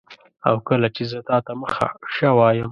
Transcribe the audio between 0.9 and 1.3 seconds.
چي زه